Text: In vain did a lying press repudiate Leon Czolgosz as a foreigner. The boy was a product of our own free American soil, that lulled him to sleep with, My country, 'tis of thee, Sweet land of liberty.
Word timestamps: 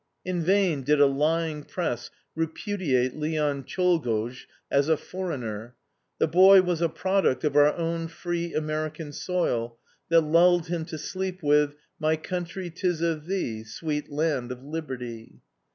In 0.25 0.41
vain 0.41 0.81
did 0.81 0.99
a 0.99 1.05
lying 1.05 1.63
press 1.63 2.09
repudiate 2.33 3.15
Leon 3.15 3.65
Czolgosz 3.65 4.47
as 4.71 4.89
a 4.89 4.97
foreigner. 4.97 5.75
The 6.17 6.27
boy 6.27 6.63
was 6.63 6.81
a 6.81 6.89
product 6.89 7.43
of 7.43 7.55
our 7.55 7.75
own 7.77 8.07
free 8.07 8.51
American 8.55 9.13
soil, 9.13 9.77
that 10.09 10.21
lulled 10.21 10.69
him 10.69 10.85
to 10.85 10.97
sleep 10.97 11.43
with, 11.43 11.75
My 11.99 12.15
country, 12.15 12.71
'tis 12.71 13.01
of 13.01 13.27
thee, 13.27 13.63
Sweet 13.63 14.09
land 14.11 14.51
of 14.51 14.63
liberty. 14.63 15.41